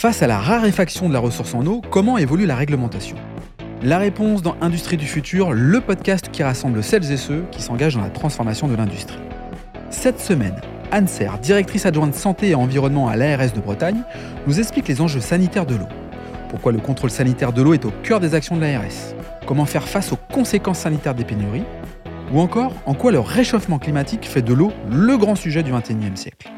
Face 0.00 0.22
à 0.22 0.26
la 0.26 0.38
raréfaction 0.38 1.10
de 1.10 1.12
la 1.12 1.18
ressource 1.18 1.54
en 1.54 1.66
eau, 1.66 1.82
comment 1.90 2.16
évolue 2.16 2.46
la 2.46 2.56
réglementation? 2.56 3.18
La 3.82 3.98
réponse 3.98 4.40
dans 4.40 4.56
Industrie 4.62 4.96
du 4.96 5.04
futur, 5.04 5.52
le 5.52 5.78
podcast 5.82 6.30
qui 6.32 6.42
rassemble 6.42 6.82
celles 6.82 7.12
et 7.12 7.18
ceux 7.18 7.44
qui 7.50 7.60
s'engagent 7.60 7.96
dans 7.96 8.00
la 8.00 8.08
transformation 8.08 8.66
de 8.66 8.74
l'industrie. 8.74 9.18
Cette 9.90 10.18
semaine, 10.18 10.58
Anne 10.90 11.06
Serre, 11.06 11.38
directrice 11.38 11.84
adjointe 11.84 12.14
santé 12.14 12.48
et 12.48 12.54
environnement 12.54 13.08
à 13.08 13.16
l'ARS 13.16 13.52
de 13.52 13.60
Bretagne, 13.60 14.00
nous 14.46 14.58
explique 14.58 14.88
les 14.88 15.02
enjeux 15.02 15.20
sanitaires 15.20 15.66
de 15.66 15.74
l'eau. 15.74 15.88
Pourquoi 16.48 16.72
le 16.72 16.78
contrôle 16.78 17.10
sanitaire 17.10 17.52
de 17.52 17.60
l'eau 17.60 17.74
est 17.74 17.84
au 17.84 17.92
cœur 18.02 18.20
des 18.20 18.34
actions 18.34 18.56
de 18.56 18.62
l'ARS 18.62 19.14
Comment 19.44 19.66
faire 19.66 19.86
face 19.86 20.12
aux 20.12 20.18
conséquences 20.32 20.78
sanitaires 20.78 21.14
des 21.14 21.24
pénuries? 21.24 21.64
Ou 22.32 22.40
encore, 22.40 22.72
en 22.86 22.94
quoi 22.94 23.12
le 23.12 23.20
réchauffement 23.20 23.78
climatique 23.78 24.26
fait 24.26 24.40
de 24.40 24.54
l'eau 24.54 24.72
le 24.90 25.18
grand 25.18 25.34
sujet 25.34 25.62
du 25.62 25.72
XXIe 25.72 26.16
siècle? 26.16 26.50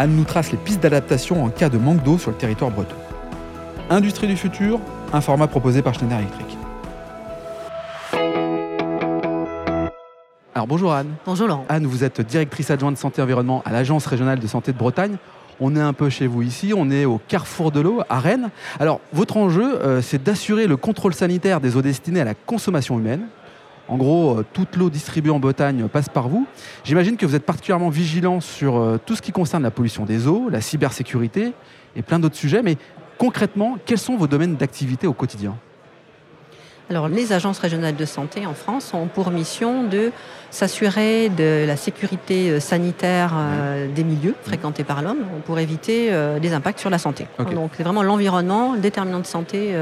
Anne 0.00 0.16
nous 0.16 0.24
trace 0.24 0.50
les 0.50 0.56
pistes 0.56 0.82
d'adaptation 0.82 1.44
en 1.44 1.50
cas 1.50 1.68
de 1.68 1.76
manque 1.76 2.02
d'eau 2.02 2.16
sur 2.16 2.30
le 2.30 2.36
territoire 2.38 2.70
breton. 2.70 2.96
Industrie 3.90 4.28
du 4.28 4.34
futur, 4.34 4.80
un 5.12 5.20
format 5.20 5.46
proposé 5.46 5.82
par 5.82 5.92
Schneider 5.92 6.20
Electric. 6.20 6.56
Alors 10.54 10.66
bonjour 10.66 10.94
Anne. 10.94 11.08
Bonjour 11.26 11.46
Laurent. 11.46 11.66
Anne, 11.68 11.84
vous 11.84 12.02
êtes 12.02 12.22
directrice 12.22 12.70
adjointe 12.70 12.96
santé 12.96 13.20
environnement 13.20 13.62
à 13.66 13.72
l'Agence 13.72 14.06
régionale 14.06 14.38
de 14.38 14.46
santé 14.46 14.72
de 14.72 14.78
Bretagne. 14.78 15.18
On 15.60 15.76
est 15.76 15.80
un 15.80 15.92
peu 15.92 16.08
chez 16.08 16.26
vous 16.26 16.40
ici, 16.40 16.72
on 16.74 16.90
est 16.90 17.04
au 17.04 17.20
carrefour 17.28 17.70
de 17.70 17.80
l'eau 17.80 18.00
à 18.08 18.20
Rennes. 18.20 18.48
Alors 18.78 19.00
votre 19.12 19.36
enjeu, 19.36 19.82
euh, 19.82 20.00
c'est 20.00 20.22
d'assurer 20.22 20.66
le 20.66 20.78
contrôle 20.78 21.12
sanitaire 21.12 21.60
des 21.60 21.76
eaux 21.76 21.82
destinées 21.82 22.22
à 22.22 22.24
la 22.24 22.34
consommation 22.34 22.98
humaine, 22.98 23.26
en 23.90 23.96
gros, 23.96 24.38
euh, 24.38 24.46
toute 24.52 24.76
l'eau 24.76 24.88
distribuée 24.88 25.32
en 25.32 25.40
Bretagne 25.40 25.88
passe 25.88 26.08
par 26.08 26.28
vous. 26.28 26.46
J'imagine 26.84 27.16
que 27.16 27.26
vous 27.26 27.34
êtes 27.34 27.44
particulièrement 27.44 27.90
vigilant 27.90 28.40
sur 28.40 28.76
euh, 28.76 29.00
tout 29.04 29.16
ce 29.16 29.22
qui 29.22 29.32
concerne 29.32 29.64
la 29.64 29.72
pollution 29.72 30.04
des 30.04 30.28
eaux, 30.28 30.48
la 30.48 30.60
cybersécurité 30.60 31.52
et 31.96 32.02
plein 32.02 32.20
d'autres 32.20 32.36
sujets. 32.36 32.62
Mais 32.62 32.76
concrètement, 33.18 33.78
quels 33.84 33.98
sont 33.98 34.16
vos 34.16 34.28
domaines 34.28 34.54
d'activité 34.54 35.08
au 35.08 35.12
quotidien? 35.12 35.56
Alors, 36.88 37.08
les 37.08 37.32
agences 37.32 37.58
régionales 37.58 37.96
de 37.96 38.04
santé 38.04 38.46
en 38.46 38.54
France 38.54 38.94
ont 38.94 39.06
pour 39.06 39.30
mission 39.30 39.84
de 39.84 40.10
s'assurer 40.50 41.28
de 41.28 41.64
la 41.66 41.76
sécurité 41.76 42.50
euh, 42.50 42.60
sanitaire 42.60 43.34
des 43.94 44.04
milieux 44.04 44.36
fréquentés 44.42 44.84
par 44.84 45.02
l'homme 45.02 45.24
pour 45.46 45.58
éviter 45.58 46.10
des 46.40 46.52
impacts 46.52 46.78
sur 46.78 46.90
la 46.90 46.98
santé. 46.98 47.26
Donc, 47.38 47.72
c'est 47.76 47.82
vraiment 47.82 48.04
l'environnement, 48.04 48.74
le 48.74 48.80
déterminant 48.80 49.20
de 49.20 49.26
santé 49.26 49.74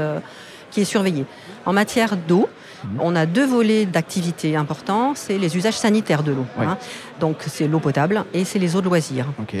qui 0.71 0.81
est 0.81 0.85
surveillé. 0.85 1.25
En 1.65 1.73
matière 1.73 2.15
d'eau, 2.15 2.47
Mhm. 2.83 2.99
On 2.99 3.15
a 3.15 3.25
deux 3.25 3.45
volets 3.45 3.85
d'activité 3.85 4.55
importants, 4.55 5.13
c'est 5.15 5.37
les 5.37 5.55
usages 5.57 5.77
sanitaires 5.77 6.23
de 6.23 6.31
l'eau. 6.31 6.45
Hein. 6.59 6.77
Donc 7.19 7.37
c'est 7.47 7.67
l'eau 7.67 7.79
potable 7.79 8.23
et 8.33 8.45
c'est 8.45 8.59
les 8.59 8.75
eaux 8.75 8.81
de 8.81 8.85
loisirs. 8.85 9.25
Ok. 9.39 9.55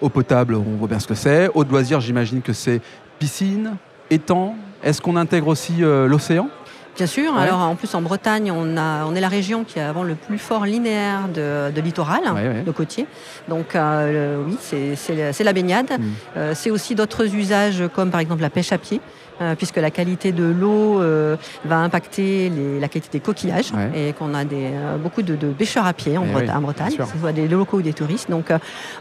Eau 0.00 0.08
potable, 0.08 0.54
on 0.54 0.76
voit 0.78 0.88
bien 0.88 0.98
ce 0.98 1.06
que 1.06 1.14
c'est. 1.14 1.50
Eau 1.54 1.64
de 1.64 1.70
loisirs, 1.70 2.00
j'imagine 2.00 2.42
que 2.42 2.52
c'est 2.52 2.80
piscine, 3.18 3.76
étang. 4.10 4.56
Est-ce 4.82 5.00
qu'on 5.00 5.16
intègre 5.16 5.48
aussi 5.48 5.84
euh, 5.84 6.08
l'océan? 6.08 6.48
Bien 6.96 7.06
sûr. 7.06 7.36
Alors 7.36 7.60
en 7.60 7.74
plus 7.74 7.94
en 7.94 8.02
Bretagne, 8.02 8.52
on, 8.52 8.76
a, 8.76 9.04
on 9.06 9.14
est 9.14 9.20
la 9.20 9.28
région 9.28 9.64
qui 9.64 9.80
a 9.80 9.88
avant 9.88 10.02
le 10.02 10.14
plus 10.14 10.38
fort 10.38 10.66
linéaire 10.66 11.28
de, 11.28 11.80
littoral, 11.80 12.22
de 12.64 12.70
côtier. 12.70 13.06
Donc 13.48 13.74
euh, 13.74 14.42
oui, 14.46 14.56
c'est 14.60 15.44
la 15.44 15.52
baignade. 15.52 15.90
Mhm. 15.90 16.12
Euh, 16.36 16.52
c'est 16.54 16.70
aussi 16.70 16.94
d'autres 16.94 17.34
usages 17.34 17.84
comme 17.94 18.10
par 18.10 18.20
exemple 18.20 18.42
la 18.42 18.50
pêche 18.50 18.72
à 18.72 18.78
pied. 18.78 19.00
Euh, 19.42 19.54
puisque 19.54 19.76
la 19.76 19.90
qualité 19.90 20.30
de 20.30 20.44
l'eau 20.44 21.00
euh, 21.00 21.36
va 21.64 21.78
impacter 21.78 22.52
la 22.80 22.88
qualité 22.88 23.08
des 23.12 23.20
coquillages 23.20 23.72
et 23.94 24.12
qu'on 24.12 24.34
a 24.34 24.44
des, 24.44 24.70
euh, 24.72 24.98
beaucoup 24.98 25.22
de, 25.22 25.34
pêcheurs 25.48 25.86
à 25.86 25.94
pied 25.94 26.18
en, 26.18 26.24
eh 26.24 26.60
Bretagne, 26.60 26.96
que 26.96 27.04
ce 27.04 27.18
soit 27.18 27.32
des 27.32 27.48
locaux 27.48 27.78
ou 27.78 27.82
des 27.82 27.92
touristes. 27.92 28.30
Donc 28.30 28.52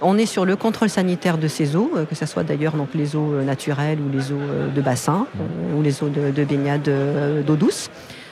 on 0.02 0.17
est 0.17 0.25
sur 0.25 0.45
le 0.45 0.56
contrôle 0.56 0.89
sanitaire 0.89 1.38
de 1.38 1.47
ces 1.47 1.75
eaux, 1.75 1.92
que 2.09 2.16
ce 2.16 2.25
soit 2.25 2.44
d'ailleurs 2.44 2.73
donc 2.73 2.89
les 2.94 3.16
eaux 3.16 3.42
naturelles 3.44 4.00
ou 4.00 4.09
les 4.12 4.31
eaux 4.31 4.72
de 4.73 4.81
bassin 4.81 5.28
ou 5.75 5.81
les 5.81 6.02
eaux 6.03 6.09
de, 6.09 6.31
de 6.31 6.44
baignade 6.44 6.89
d'eau 7.45 7.56
douce 7.56 7.81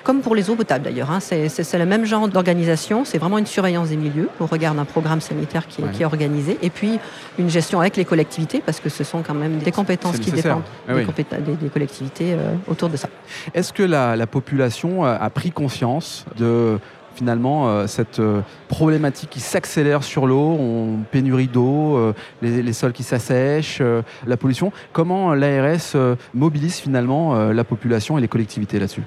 comme 0.04 0.22
pour 0.22 0.36
les 0.36 0.50
eaux 0.50 0.56
potables 0.56 0.84
d'ailleurs. 0.84 1.12
Hein. 1.12 1.20
C'est 1.20 1.78
le 1.78 1.86
même 1.86 2.06
genre 2.06 2.28
d'organisation, 2.28 3.06
c'est 3.06 3.18
vraiment 3.18 3.38
une 3.38 3.46
surveillance 3.46 3.90
des 3.90 3.98
milieux 3.98 4.30
au 4.40 4.46
regard 4.46 4.74
d'un 4.74 4.86
programme 4.86 5.22
sanitaire 5.22 5.68
qui, 5.68 5.84
est 6.02 6.06
organisé, 6.06 6.58
et 6.62 6.70
puis 6.70 7.00
une 7.38 7.50
gestion 7.50 7.80
avec 7.80 7.98
les 7.98 8.06
collectivités, 8.06 8.62
parce 8.66 8.80
que 8.80 8.90
ce 8.90 9.04
sont 9.04 9.22
quand 9.22 9.34
même 9.34 9.60
des 9.60 9.72
compétences 9.72 10.18
qui 10.20 10.32
dépendent 10.32 10.64
ah 10.88 10.94
des, 10.94 11.70
collectivités 11.70 12.34
euh, 12.34 12.56
autour 12.68 12.90
de 12.90 12.98
ça. 12.98 13.10
Est-ce 13.54 13.74
que 13.74 13.84
la, 13.84 14.28
population 14.28 15.06
a 15.06 15.30
pris 15.30 15.52
conscience 15.52 16.26
de 16.38 16.80
finalement 17.16 17.70
euh, 17.70 17.88
cette 17.88 18.20
euh, 18.20 18.42
problématique 18.68 19.30
qui 19.30 19.40
s'accélère 19.42 20.04
sur 20.04 20.26
l'eau, 20.26 20.58
on 20.60 21.00
pénurie 21.12 21.48
d'eau, 21.48 22.14
les, 22.42 22.64
les, 22.64 22.74
sols 22.74 22.94
qui 22.94 23.04
s'assèchent, 23.04 23.82
la 24.26 24.38
pollution? 24.38 24.72
Comment 24.94 25.34
l'ARS 25.34 25.96
mobilise 26.34 26.78
finalement 26.78 27.52
la 27.52 27.64
population 27.64 28.18
et 28.18 28.22
les 28.22 28.28
collectivités 28.28 28.80
là-dessus? 28.80 29.04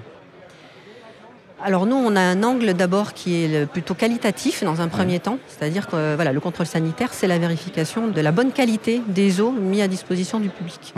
Alors 1.65 1.87
nous, 1.87 1.97
on 1.97 2.17
a 2.17 2.21
un 2.21 2.43
angle 2.43 2.75
d'abord 2.75 3.13
qui 3.13 3.45
est 3.45 3.67
plutôt 3.67 3.95
qualitatif 3.95 4.65
dans 4.65 4.81
un 4.81 4.89
premier 4.89 5.21
temps, 5.21 5.39
c'est-à-dire 5.47 5.87
que 5.87 6.15
voilà, 6.15 6.33
le 6.33 6.41
contrôle 6.41 6.67
sanitaire, 6.67 7.11
c'est 7.13 7.27
la 7.27 7.39
vérification 7.39 8.09
de 8.09 8.21
la 8.21 8.33
bonne 8.33 8.53
qualité 8.53 9.01
des 9.07 9.41
eaux 9.41 9.53
mises 9.53 9.83
à 9.83 9.89
disposition 9.89 10.41
du 10.41 10.49
public. 10.49 10.95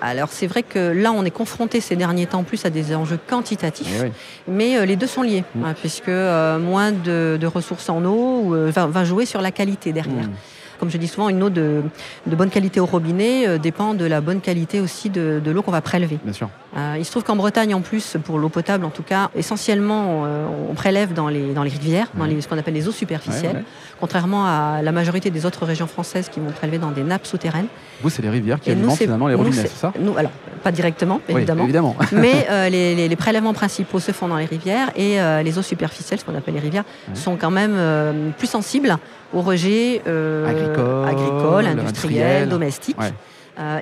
Alors 0.00 0.28
c'est 0.30 0.46
vrai 0.46 0.62
que 0.62 0.78
là, 0.78 1.12
on 1.12 1.24
est 1.24 1.30
confronté 1.30 1.80
ces 1.80 1.96
derniers 1.96 2.26
temps 2.26 2.44
plus 2.44 2.64
à 2.64 2.70
des 2.70 2.94
enjeux 2.94 3.18
quantitatifs, 3.26 4.04
eh 4.04 4.10
mais 4.46 4.76
euh, 4.76 4.84
les 4.84 4.96
deux 4.96 5.06
sont 5.06 5.22
liés, 5.22 5.44
mm. 5.54 5.64
hein, 5.64 5.74
puisque 5.78 6.08
euh, 6.08 6.58
moins 6.58 6.92
de, 6.92 7.46
ressources 7.46 7.88
en 7.88 8.04
eau 8.04 8.54
euh, 8.54 8.70
va, 8.70 9.04
jouer 9.04 9.24
sur 9.24 9.40
la 9.40 9.50
qualité 9.50 9.92
derrière. 9.92 10.28
Mm. 10.28 10.34
Comme 10.78 10.90
je 10.90 10.98
dis 10.98 11.08
souvent, 11.08 11.28
une 11.28 11.42
eau 11.42 11.50
de, 11.50 11.82
bonne 12.26 12.50
qualité 12.50 12.80
au 12.80 12.86
robinet 12.86 13.46
euh, 13.46 13.58
dépend 13.58 13.94
de 13.94 14.04
la 14.04 14.20
bonne 14.20 14.40
qualité 14.40 14.80
aussi 14.80 15.10
de, 15.10 15.40
l'eau 15.46 15.62
qu'on 15.62 15.70
va 15.70 15.80
prélever. 15.80 16.18
Bien 16.22 16.32
sûr. 16.32 16.48
Euh, 16.76 16.96
il 16.98 17.04
se 17.04 17.10
trouve 17.10 17.24
qu'en 17.24 17.36
Bretagne, 17.36 17.74
en 17.74 17.80
plus, 17.80 18.16
pour 18.24 18.38
l'eau 18.38 18.48
potable, 18.48 18.84
en 18.84 18.90
tout 18.90 19.02
cas, 19.02 19.30
essentiellement, 19.34 20.24
euh, 20.24 20.46
on 20.70 20.74
prélève 20.74 21.14
dans 21.14 21.28
les, 21.28 21.54
dans 21.54 21.62
les 21.62 21.70
rivières, 21.70 22.08
dans 22.14 22.26
les, 22.26 22.40
ce 22.40 22.48
qu'on 22.48 22.58
appelle 22.58 22.74
les 22.74 22.88
eaux 22.88 22.92
superficielles, 22.92 23.64
contrairement 24.00 24.44
à 24.46 24.82
la 24.82 24.92
majorité 24.92 25.30
des 25.30 25.46
autres 25.46 25.64
régions 25.64 25.86
françaises 25.86 26.28
qui 26.28 26.40
vont 26.40 26.50
prélever 26.50 26.78
dans 26.78 26.90
des 26.90 27.02
nappes 27.02 27.26
souterraines. 27.26 27.68
Vous, 28.02 28.10
c'est 28.10 28.22
les 28.22 28.30
rivières 28.30 28.60
qui 28.60 28.70
alimentent 28.70 28.98
finalement 28.98 29.28
les 29.28 29.34
robinets, 29.34 29.62
c'est 29.62 29.68
ça? 29.68 29.92
nous, 29.98 30.16
Alors, 30.16 30.32
pas 30.62 30.72
directement, 30.72 31.20
évidemment. 31.28 31.64
évidemment. 31.64 31.96
mais 32.12 32.46
les, 32.70 33.08
les, 33.08 33.16
prélèvements 33.16 33.54
principaux 33.54 34.00
se 34.00 34.12
font 34.12 34.28
dans 34.28 34.36
les 34.36 34.44
rivières 34.44 34.90
et 34.96 35.16
les 35.42 35.58
eaux 35.58 35.62
superficielles, 35.62 36.20
ce 36.20 36.24
qu'on 36.24 36.34
appelle 36.34 36.54
les 36.54 36.60
rivières, 36.60 36.84
sont 37.14 37.36
quand 37.36 37.50
même 37.50 37.76
plus 38.36 38.48
sensibles 38.48 38.98
au 39.32 39.42
rejet 39.42 40.02
euh, 40.06 40.46
agricole, 40.74 41.66
industriel, 41.66 42.48
domestique. 42.48 42.96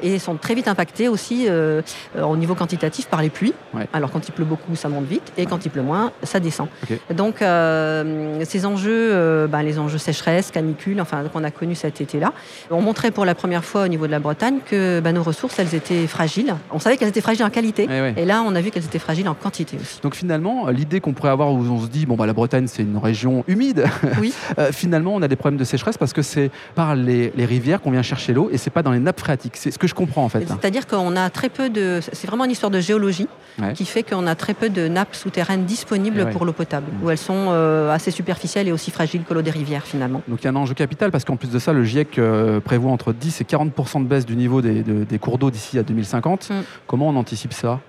Et 0.03 0.19
sont 0.19 0.37
très 0.37 0.55
vite 0.55 0.69
impactés 0.69 1.09
aussi 1.09 1.47
euh, 1.49 1.83
euh, 2.17 2.23
au 2.23 2.37
niveau 2.37 2.55
quantitatif 2.55 3.07
par 3.07 3.23
les 3.23 3.31
pluies. 3.31 3.55
Alors 3.93 4.11
quand 4.11 4.29
il 4.29 4.33
pleut 4.33 4.45
beaucoup, 4.45 4.77
ça 4.77 4.89
monte 4.89 5.07
vite, 5.07 5.33
et 5.37 5.47
quand 5.47 5.65
il 5.67 5.71
pleut 5.71 5.83
moins, 5.83 6.13
ça 6.23 6.41
descend. 6.41 6.69
Donc 7.11 7.37
ces 7.39 8.67
enjeux, 8.67 9.47
bah, 9.47 9.63
les 9.63 9.79
enjeux 9.79 9.99
sécheresse, 9.99 10.51
canicule, 10.51 11.01
enfin 11.01 11.25
qu'on 11.33 11.45
a 11.45 11.51
connus 11.51 11.75
cet 11.77 12.01
été-là, 12.01 12.33
ont 12.71 12.81
montré 12.81 13.11
pour 13.11 13.25
la 13.25 13.35
première 13.35 13.65
fois 13.65 13.85
au 13.85 13.89
niveau 13.89 14.07
de 14.07 14.13
la 14.13 14.21
Bretagne 14.21 14.59
que 14.65 15.01
bah, 15.01 15.13
nos 15.13 15.23
ressources, 15.23 15.59
elles 15.59 15.75
étaient 15.75 16.07
fragiles. 16.07 16.55
On 16.71 16.79
savait 16.79 16.97
qu'elles 16.97 17.09
étaient 17.09 17.21
fragiles 17.21 17.45
en 17.45 17.51
qualité, 17.51 17.89
eh 17.91 18.21
et 18.21 18.25
là 18.25 18.43
on 18.47 18.55
a 18.55 18.61
vu 18.61 18.71
qu'elles 18.71 18.85
étaient 18.85 18.99
fragiles 18.99 19.29
en 19.29 19.35
quantité 19.35 19.77
aussi. 19.81 20.01
Donc 20.03 20.15
finalement, 20.15 20.69
l'idée 20.69 21.01
qu'on 21.01 21.13
pourrait 21.13 21.31
avoir 21.31 21.53
où 21.53 21.59
on 21.59 21.83
se 21.83 21.89
dit 21.89 22.07
bon 22.07 22.17
bah 22.17 22.27
la 22.27 22.33
Bretagne 22.33 22.67
c'est 22.67 22.83
une 22.83 22.99
région 22.99 23.45
humide, 23.49 23.87
oui. 24.21 24.33
finalement 24.71 25.15
on 25.15 25.23
a 25.23 25.29
des 25.29 25.37
problèmes 25.37 25.59
de 25.59 25.65
sécheresse 25.65 25.99
parce 25.99 26.13
que 26.13 26.23
c'est 26.23 26.51
par 26.75 26.95
les, 26.95 27.33
les 27.37 27.45
rivières 27.45 27.81
qu'on 27.81 27.91
vient 27.91 28.03
chercher 28.03 28.33
l'eau 28.33 28.49
et 28.53 28.59
c'est 28.59 28.71
pas 28.71 28.83
dans 28.83 28.93
les 28.93 29.01
nappes 29.01 29.21
phréatiques. 29.21 29.57
C'est 29.65 29.71
ce 29.71 29.79
que 29.79 29.87
je 29.87 29.95
comprends 29.95 30.25
en 30.25 30.29
fait. 30.29 30.47
C'est-à-dire 30.47 30.87
qu'on 30.87 31.17
a 31.17 31.31
très 31.31 31.49
peu 31.49 31.71
de. 31.71 32.01
C'est 32.13 32.27
vraiment 32.27 32.45
une 32.45 32.51
histoire 32.51 32.71
de 32.71 32.81
géologie 32.81 33.29
qui 33.75 33.87
fait 33.87 34.03
qu'on 34.03 34.27
a 34.27 34.35
très 34.35 34.53
peu 34.53 34.69
de 34.69 34.89
nappes 34.89 35.15
souterraines 35.15 35.65
disponibles 35.65 36.29
pour 36.31 36.45
l'eau 36.45 36.53
potable, 36.53 36.87
mm. 36.93 37.05
où 37.05 37.11
elles 37.11 37.17
sont 37.17 37.47
euh, 37.49 37.91
assez 37.91 38.11
superficielles 38.11 38.69
et 38.69 38.73
aussi 38.73 38.91
fragiles 38.91 39.23
que 39.25 39.33
l'eau 39.33 39.41
des 39.41 39.51
rivières 39.51 39.85
finalement. 39.85 40.21
Donc 40.29 40.43
il 40.43 40.45
y 40.45 40.49
a 40.49 40.51
un 40.51 40.57
enjeu 40.57 40.75
capital 40.75 41.11
parce 41.11 41.25
qu'en 41.25 41.37
plus 41.37 41.51
de 41.51 41.59
ça, 41.59 41.73
le 41.73 41.83
GIEC 41.83 42.19
euh, 42.19 42.61
prévoit 42.61 42.93
entre 42.93 43.15
10 43.15 43.41
et 43.41 43.45
40% 43.45 44.03
de 44.03 44.07
baisse 44.07 44.27
du 44.27 44.37
niveau 44.37 44.61
des, 44.61 44.83
des 44.83 45.19
cours 45.19 45.39
d'eau 45.39 45.51
d'ici 45.51 45.79
à 45.79 45.83
2050. 45.83 46.51
Mm. 46.51 46.55
Comment 46.87 47.09
on 47.09 47.17
anticipe 47.17 47.55
ça? 47.55 47.81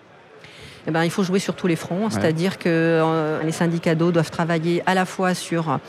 Eh 0.88 0.92
ben, 0.92 1.04
il 1.04 1.10
faut 1.10 1.24
jouer 1.24 1.40
sur 1.40 1.56
tous 1.56 1.68
les 1.68 1.76
fronts, 1.76 2.10
c'est-à-dire 2.10 2.58
que 2.58 2.70
euh, 2.70 3.42
les 3.44 3.52
syndicats 3.52 3.96
d'eau 3.96 4.12
doivent 4.12 4.30
travailler 4.30 4.84
à 4.86 4.94
la 4.94 5.06
fois 5.06 5.34
sur 5.34 5.80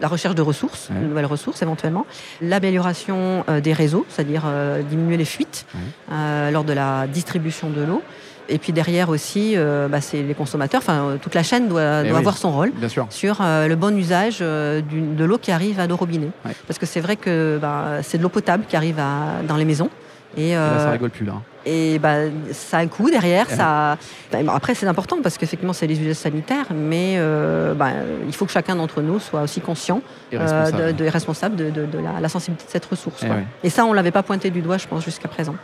la 0.00 0.08
recherche 0.08 0.34
de 0.34 0.42
ressources, 0.42 0.90
de 0.90 1.06
nouvelles 1.06 1.26
ressources 1.26 1.62
éventuellement, 1.62 2.06
l'amélioration 2.40 3.44
euh, 3.48 3.60
des 3.60 3.72
réseaux, 3.72 4.06
c'est-à-dire 4.08 4.42
euh, 4.46 4.82
diminuer 4.82 5.16
les 5.16 5.24
fuites 5.24 5.66
lors 6.10 6.64
de 6.64 6.72
la 6.72 7.06
distribution 7.06 7.70
de 7.70 7.82
l'eau. 7.82 8.02
Et 8.48 8.58
puis 8.58 8.72
derrière 8.72 9.08
aussi, 9.08 9.56
bah, 9.90 10.00
c'est 10.00 10.22
les 10.22 10.34
consommateurs. 10.34 10.80
Enfin, 10.80 11.18
toute 11.20 11.34
la 11.34 11.42
chaîne 11.42 11.66
doit, 11.66 12.04
eh 12.04 12.10
avoir 12.10 12.36
son 12.36 12.52
rôle 12.52 12.72
sur 13.10 13.38
le 13.40 13.74
bon 13.74 13.98
usage 13.98 14.38
de 14.38 15.24
l'eau 15.24 15.36
qui 15.36 15.50
arrive 15.50 15.80
à 15.80 15.88
nos 15.88 15.96
robinets. 15.96 16.30
Parce 16.68 16.78
que 16.78 16.86
c'est 16.86 17.00
vrai 17.00 17.16
que 17.16 17.58
bah, 17.60 17.98
c'est 18.02 18.18
de 18.18 18.22
l'eau 18.22 18.28
potable 18.28 18.64
qui 18.68 18.76
arrive 18.76 19.00
dans 19.48 19.56
les 19.56 19.64
maisons. 19.64 19.90
Et, 20.36 20.54
là, 20.54 20.78
ça 20.78 20.90
rigole 20.90 21.10
plus 21.10 21.24
là. 21.24 21.34
Et 21.66 21.98
bah, 21.98 22.14
ça 22.52 22.78
a 22.78 22.80
un 22.80 22.86
coût 22.86 23.10
derrière. 23.10 23.50
Ça... 23.50 23.98
Bah, 24.30 24.38
après, 24.54 24.74
c'est 24.74 24.86
important 24.86 25.16
parce 25.22 25.36
qu'effectivement, 25.36 25.72
c'est 25.72 25.88
les 25.88 26.00
usages 26.00 26.16
sanitaires, 26.16 26.66
mais 26.72 27.16
euh, 27.16 27.74
bah, 27.74 27.90
il 28.26 28.32
faut 28.32 28.46
que 28.46 28.52
chacun 28.52 28.76
d'entre 28.76 29.02
nous 29.02 29.18
soit 29.18 29.42
aussi 29.42 29.60
conscient 29.60 30.00
et 30.30 30.38
responsable, 30.38 31.60
euh, 31.60 31.70
de, 31.70 31.70
de, 31.70 31.86
de, 31.86 31.98
de, 31.98 32.22
la, 32.22 32.28
sensibilité 32.28 32.66
de 32.66 32.70
cette 32.70 32.86
ressource. 32.86 33.24
Et, 33.24 33.66
et 33.66 33.70
ça, 33.70 33.84
on 33.84 33.90
ne 33.90 33.96
l'avait 33.96 34.12
pas 34.12 34.22
pointé 34.22 34.50
du 34.50 34.62
doigt, 34.62 34.78
je 34.78 34.86
pense, 34.86 35.04
jusqu'à 35.04 35.28
présent. 35.28 35.56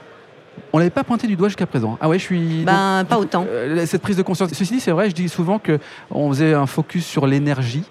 On 0.72 0.78
l'avait 0.78 0.90
pas 0.90 1.04
pointé 1.04 1.28
du 1.28 1.36
doigt 1.36 1.48
jusqu'à 1.48 1.66
présent. 1.66 1.96
Ah 2.00 2.08
ouais, 2.08 2.18
je 2.18 2.24
suis. 2.24 2.64
Ben, 2.64 3.04
pas 3.08 3.18
autant. 3.18 3.46
cette 3.86 4.02
prise 4.02 4.16
de 4.16 4.22
conscience. 4.22 4.50
Ceci 4.52 4.74
dit, 4.74 4.80
c'est 4.80 4.90
vrai, 4.90 5.08
je 5.08 5.14
dis 5.14 5.28
souvent 5.28 5.60
qu'on 5.60 6.28
faisait 6.30 6.52
un 6.52 6.66
focus 6.66 7.06
sur 7.06 7.26
l'énergie 7.26 7.84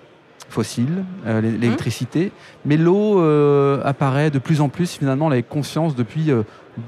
fossile, 0.52 1.04
euh, 1.26 1.42
l'électricité, 1.42 2.26
mmh. 2.26 2.30
mais 2.66 2.78
l'eau 2.78 3.20
euh, 3.20 3.82
apparaît 3.84 4.30
de 4.30 4.40
plus 4.40 4.62
en 4.62 4.70
plus, 4.70 4.92
finalement, 4.98 5.30
avait 5.30 5.44
conscience 5.44 5.96
depuis 5.96 6.30
2-3 6.30 6.34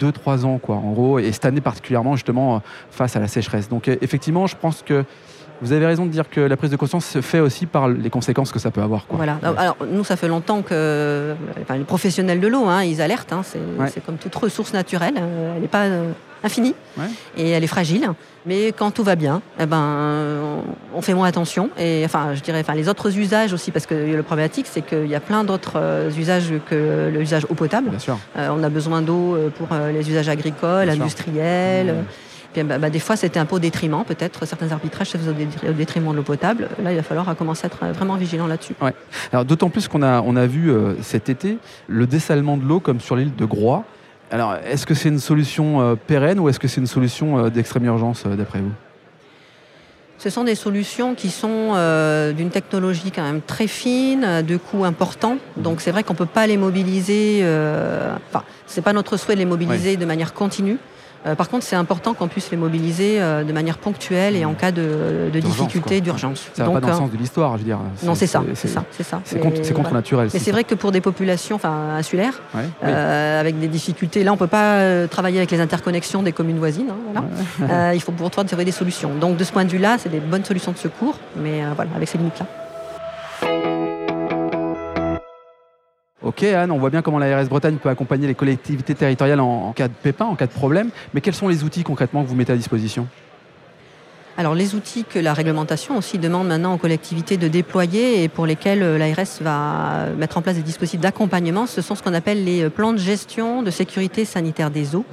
euh, 0.02 0.44
ans, 0.44 0.60
quoi, 0.60 0.76
en 0.76 0.92
gros, 0.92 1.20
et 1.20 1.32
cette 1.32 1.46
année 1.46 1.62
particulièrement, 1.62 2.16
justement, 2.16 2.62
face 2.92 3.16
à 3.16 3.20
la 3.20 3.28
sécheresse. 3.28 3.70
Donc, 3.70 3.88
effectivement, 3.88 4.48
je 4.48 4.56
pense 4.56 4.84
que 4.84 5.04
vous 5.62 5.72
avez 5.72 5.86
raison 5.86 6.06
de 6.06 6.12
dire 6.12 6.30
que 6.30 6.42
la 6.42 6.58
prise 6.58 6.72
de 6.72 6.76
conscience 6.76 7.06
se 7.06 7.22
fait 7.22 7.40
aussi 7.40 7.66
par 7.66 7.88
les 7.88 8.10
conséquences 8.10 8.52
que 8.52 8.60
ça 8.60 8.70
peut 8.70 8.82
avoir. 8.82 9.08
Quoi. 9.08 9.18
Voilà. 9.18 9.40
Alors, 9.58 9.78
nous, 9.90 10.04
ça 10.04 10.18
fait 10.18 10.28
longtemps 10.28 10.62
que 10.62 11.36
les 11.70 11.84
professionnels 11.86 12.42
de 12.42 12.48
l'eau, 12.48 12.66
hein, 12.66 12.84
ils 12.84 13.02
alertent. 13.02 13.32
Hein, 13.32 13.44
c'est 13.44 14.06
comme 14.06 14.18
toute 14.18 14.36
ressource 14.36 14.74
naturelle. 14.74 15.14
Elle 15.56 15.62
n'est 15.62 15.68
pas 15.68 15.88
infinie 16.44 16.76
et 17.38 17.50
elle 17.50 17.64
est 17.64 17.68
fragile. 17.68 18.10
Mais 18.46 18.74
quand 18.74 18.92
tout 18.92 19.04
va 19.04 19.16
bien, 19.16 19.42
eh 19.60 19.66
ben, 19.66 20.62
on 20.94 21.02
fait 21.02 21.14
moins 21.14 21.28
attention. 21.28 21.70
Et 21.78 22.02
enfin, 22.04 22.34
je 22.34 22.42
dirais, 22.42 22.60
enfin, 22.60 22.74
les 22.74 22.90
autres 22.90 23.18
usages 23.18 23.54
aussi, 23.54 23.72
parce 23.72 23.86
que 23.86 23.94
le 23.94 24.24
problématique, 24.24 24.68
c'est 24.70 24.82
qu'il 24.82 25.08
y 25.08 25.16
a 25.16 25.22
plein 25.22 25.44
d'autres 25.44 25.78
euh, 25.78 26.12
usages 26.12 26.52
que 26.70 27.10
l'usage 27.14 27.46
eau 27.50 27.54
potable. 27.54 27.90
Bien 27.90 28.00
sûr. 28.00 28.20
Euh, 28.38 28.50
on 28.52 28.64
a 28.64 28.70
besoin 28.70 29.02
d'eau 29.02 29.36
euh, 29.36 29.50
pour 29.50 29.70
les 29.94 30.10
usages 30.10 30.28
agricoles, 30.28 30.90
industriels. 30.90 31.94
Mmh. 31.94 32.06
Puis, 32.52 32.64
bah, 32.64 32.78
bah, 32.78 32.90
des 32.90 33.00
fois, 33.00 33.16
c'était 33.16 33.40
un 33.40 33.46
peu 33.46 33.56
au 33.56 33.60
détriment, 33.60 34.04
peut-être. 34.06 34.46
Certains 34.46 34.72
arbitrages 34.72 35.08
se 35.08 35.18
faisaient 35.18 35.48
au 35.70 35.74
détriment 35.74 36.12
de 36.12 36.18
l'eau 36.18 36.24
potable. 36.24 36.68
Là, 36.84 36.92
il 36.92 36.98
va 36.98 37.04
falloir 37.04 37.34
commencer 37.38 37.66
à 37.66 37.68
être 37.68 37.96
vraiment 37.96 38.16
vigilant 38.16 38.46
là-dessus. 38.46 38.76
Ouais. 38.82 38.94
Alors, 39.32 39.46
d'autant 39.46 39.70
plus 39.70 39.88
qu'on 39.88 40.04
a, 40.04 40.22
on 40.22 40.36
a 40.36 40.46
vu 40.46 40.72
cet 41.02 41.30
été 41.30 41.58
le 41.88 42.06
dessalement 42.06 42.58
de 42.58 42.66
l'eau, 42.66 42.80
comme 42.80 43.00
sur 43.00 43.16
l'île 43.16 43.36
de 43.36 43.46
Groix. 43.46 43.86
Alors, 44.32 44.56
est-ce 44.56 44.86
que 44.86 44.94
c'est 44.94 45.10
une 45.10 45.20
solution 45.20 45.82
euh, 45.82 45.96
pérenne 45.96 46.40
ou 46.40 46.50
est-ce 46.50 46.60
que 46.60 46.68
c'est 46.68 46.82
une 46.82 46.88
solution 46.88 47.38
euh, 47.38 47.50
d'extrême 47.50 47.86
urgence, 47.86 48.24
euh, 48.26 48.36
d'après 48.36 48.60
vous? 48.60 48.72
Ce 50.18 50.30
sont 50.30 50.44
des 50.44 50.56
solutions 50.56 51.16
qui 51.16 51.30
sont 51.30 51.74
d'une 52.34 52.50
technologie 52.50 53.12
quand 53.12 53.24
même 53.24 53.42
très 53.42 53.68
fine, 53.68 54.42
de 54.42 54.56
coûts 54.56 54.86
importants. 54.86 55.38
Donc 55.58 55.82
c'est 55.82 55.92
vrai 55.92 56.04
qu'on 56.04 56.14
ne 56.14 56.18
peut 56.18 56.26
pas 56.26 56.48
les 56.48 56.56
mobiliser. 56.56 57.42
enfin, 57.42 58.46
ce 58.66 58.78
n'est 58.78 58.84
pas 58.84 58.94
notre 58.94 59.18
souhait 59.18 59.36
de 59.36 59.40
les 59.40 59.46
mobiliser 59.46 59.98
de 59.98 60.06
manière 60.06 60.34
continue. 60.34 60.78
Euh, 61.26 61.36
par 61.36 61.50
contre, 61.50 61.64
c'est 61.64 61.76
important 61.76 62.14
qu'on 62.14 62.28
puisse 62.28 62.52
les 62.52 62.58
mobiliser 62.58 63.22
euh, 63.22 63.44
de 63.44 63.54
manière 63.54 63.78
ponctuelle 63.78 64.36
et 64.36 64.46
en 64.46 64.54
cas 64.54 64.72
de, 64.72 65.30
difficulté, 65.34 66.02
d'urgence. 66.02 66.48
Ça 66.54 66.66
va 66.66 66.72
pas 66.72 66.80
dans 66.82 66.88
le 66.88 66.94
euh, 66.94 66.98
sens 66.98 67.12
de 67.12 67.18
l'histoire, 67.18 67.54
je 67.54 67.60
veux 67.60 67.64
dire. 67.66 67.80
Non, 68.04 68.16
c'est 68.16 68.28
ça, 68.28 68.44
c'est 68.56 68.68
ça, 68.68 68.84
c'est 68.92 69.04
ça. 69.04 69.22
C'est 69.24 69.40
contre, 69.40 69.94
naturel. 69.94 70.30
Mais 70.34 70.40
c'est 70.40 70.52
vrai 70.52 70.64
que 70.64 70.76
pour 70.76 70.92
des 70.92 71.02
populations, 71.02 71.56
enfin 71.56 71.96
insulaires, 71.98 72.42
avec 72.84 73.60
des 73.60 73.68
difficultés, 73.68 74.24
là, 74.24 74.34
on 74.34 74.38
peut 74.38 74.48
pas 74.48 75.08
travailler 75.08 75.38
avec 75.38 75.52
les 75.52 75.60
interconnexions 75.60 76.24
des 76.24 76.32
communes 76.32 76.60
voisines. 76.60 76.92
Hein, 77.16 77.94
il 77.94 78.02
faut 78.02 78.12
pour 78.12 78.30
toi 78.32 78.44
trouver 78.44 78.66
des 78.66 78.72
solutions. 78.72 79.12
Donc, 79.16 79.38
de 79.38 79.44
ce 79.44 79.52
point 79.52 79.66
de 79.66 79.70
vue-là, 79.70 79.98
c'est 80.00 80.10
des 80.10 80.20
bonnes 80.20 80.46
solutions 80.46 80.72
de 80.72 80.78
secours, 80.78 81.18
mais 81.38 81.62
voilà, 81.76 81.92
avec 81.96 82.10
ces 82.10 82.18
limites-là. 82.18 82.46
Ok 86.36 86.44
Anne, 86.46 86.72
on 86.72 86.80
voit 86.80 86.90
bien 86.90 87.04
comment 87.04 87.20
l'ARS 87.20 87.48
Bretagne 87.48 87.76
peut 87.76 87.90
accompagner 87.90 88.26
les 88.26 88.34
collectivités 88.34 88.96
territoriales 88.96 89.40
en, 89.40 89.72
cas 89.74 89.88
de 89.88 89.94
pépin, 89.94 90.26
en 90.26 90.36
cas 90.36 90.48
de 90.48 90.52
problème, 90.52 90.90
mais 91.14 91.22
quels 91.22 91.36
sont 91.36 91.48
les 91.48 91.64
outils 91.64 91.84
concrètement 91.84 92.24
que 92.24 92.28
vous 92.28 92.36
mettez 92.36 92.54
à 92.54 92.56
disposition? 92.56 93.08
Alors 94.38 94.56
les 94.56 94.76
outils 94.76 95.06
que 95.06 95.20
la 95.20 95.34
réglementation 95.34 95.98
aussi 95.98 96.18
demande 96.18 96.48
maintenant 96.48 96.74
aux 96.74 96.78
collectivités 96.78 97.38
de 97.38 97.48
déployer 97.48 98.24
et 98.24 98.30
pour 98.30 98.46
lesquels 98.46 98.82
euh, 98.82 98.98
l'ARS 98.98 99.42
va 99.42 100.08
mettre 100.18 100.38
en 100.38 100.42
place 100.42 100.56
des 100.56 100.62
dispositifs 100.62 101.00
d'accompagnement, 101.00 101.68
ce 101.68 101.82
sont 101.82 101.96
ce 101.96 102.02
qu'on 102.02 102.14
appelle 102.14 102.44
les 102.44 102.64
euh, 102.64 102.70
plans 102.70 102.94
de 102.94 102.98
gestion 102.98 103.62
de 103.62 103.70
sécurité 103.70 104.26
sanitaire 104.26 104.72
des 104.72 104.96
eaux, 104.96 105.06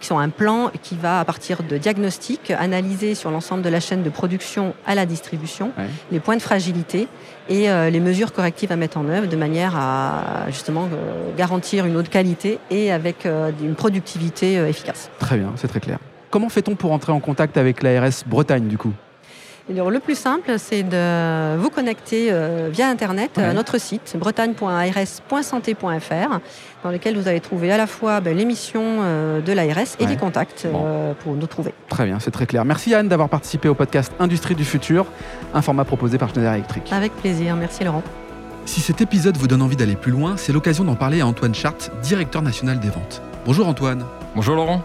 qui 0.00 0.06
sont 0.06 0.18
un 0.18 0.28
plan 0.28 0.70
qui 0.82 0.96
va 0.96 1.20
à 1.20 1.24
partir 1.24 1.62
de 1.62 1.78
diagnostics 1.78 2.50
analyser 2.50 3.14
sur 3.14 3.30
l'ensemble 3.30 3.62
de 3.62 3.68
la 3.68 3.80
chaîne 3.80 4.02
de 4.02 4.10
production 4.10 4.74
à 4.86 4.94
la 4.94 5.06
distribution 5.06 5.72
les 6.10 6.20
points 6.20 6.36
de 6.36 6.42
fragilité 6.42 7.08
et 7.48 7.70
euh, 7.70 7.90
les 7.90 8.00
mesures 8.00 8.32
correctives 8.32 8.72
à 8.72 8.76
mettre 8.76 8.98
en 8.98 9.08
œuvre 9.08 9.28
de 9.28 9.36
manière 9.36 9.76
à 9.76 10.46
justement 10.48 10.88
garantir 11.36 11.86
une 11.86 11.96
eau 11.96 12.02
de 12.02 12.08
qualité 12.08 12.58
et 12.70 12.92
avec 12.92 13.26
une 13.26 13.74
productivité 13.74 14.54
efficace. 14.54 15.10
Très 15.18 15.36
bien, 15.36 15.52
c'est 15.56 15.68
très 15.68 15.80
clair. 15.80 15.98
Comment 16.30 16.48
fait-on 16.48 16.74
pour 16.74 16.92
entrer 16.92 17.12
en 17.12 17.20
contact 17.20 17.56
avec 17.56 17.82
l'ARS 17.82 18.24
Bretagne 18.26 18.66
du 18.66 18.78
coup? 18.78 18.92
Le 19.68 19.98
plus 19.98 20.16
simple, 20.16 20.54
c'est 20.58 20.84
de 20.84 21.56
vous 21.56 21.70
connecter 21.70 22.28
euh, 22.30 22.68
via 22.70 22.88
Internet 22.88 23.36
à 23.38 23.52
notre 23.52 23.78
site 23.78 24.16
bretagne.ars.santé.fr 24.18 26.38
dans 26.84 26.90
lequel 26.90 27.18
vous 27.18 27.26
allez 27.26 27.40
trouver 27.40 27.72
à 27.72 27.76
la 27.76 27.88
fois 27.88 28.20
ben, 28.20 28.36
l'émission 28.36 28.82
euh, 28.84 29.40
de 29.40 29.52
l'ARS 29.52 29.96
et 29.98 30.06
des 30.06 30.16
contacts 30.16 30.66
euh, 30.66 31.14
pour 31.14 31.34
nous 31.34 31.48
trouver. 31.48 31.74
Très 31.88 32.06
bien, 32.06 32.20
c'est 32.20 32.30
très 32.30 32.46
clair. 32.46 32.64
Merci 32.64 32.94
Anne 32.94 33.08
d'avoir 33.08 33.28
participé 33.28 33.68
au 33.68 33.74
podcast 33.74 34.12
Industrie 34.20 34.54
du 34.54 34.64
futur, 34.64 35.06
un 35.52 35.62
format 35.62 35.84
proposé 35.84 36.16
par 36.16 36.30
Schneider 36.30 36.52
Electric. 36.52 36.92
Avec 36.92 37.10
plaisir, 37.16 37.56
merci 37.56 37.82
Laurent. 37.82 38.04
Si 38.66 38.80
cet 38.80 39.00
épisode 39.00 39.36
vous 39.36 39.48
donne 39.48 39.62
envie 39.62 39.76
d'aller 39.76 39.96
plus 39.96 40.12
loin, 40.12 40.36
c'est 40.36 40.52
l'occasion 40.52 40.84
d'en 40.84 40.94
parler 40.94 41.20
à 41.20 41.26
Antoine 41.26 41.54
Chart, 41.54 41.90
directeur 42.02 42.42
national 42.42 42.78
des 42.78 42.90
ventes. 42.90 43.20
Bonjour 43.44 43.66
Antoine. 43.66 44.04
Bonjour 44.36 44.54
Laurent. 44.54 44.84